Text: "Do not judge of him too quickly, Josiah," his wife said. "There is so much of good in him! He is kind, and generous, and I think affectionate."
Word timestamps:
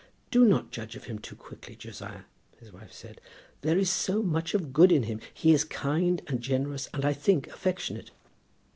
"Do 0.31 0.45
not 0.45 0.71
judge 0.71 0.95
of 0.95 1.03
him 1.03 1.19
too 1.19 1.35
quickly, 1.35 1.75
Josiah," 1.75 2.23
his 2.59 2.73
wife 2.73 2.91
said. 2.91 3.21
"There 3.61 3.77
is 3.77 3.91
so 3.91 4.23
much 4.23 4.55
of 4.55 4.73
good 4.73 4.91
in 4.91 5.03
him! 5.03 5.19
He 5.31 5.53
is 5.53 5.63
kind, 5.63 6.23
and 6.25 6.41
generous, 6.41 6.89
and 6.91 7.05
I 7.05 7.13
think 7.13 7.45
affectionate." 7.49 8.09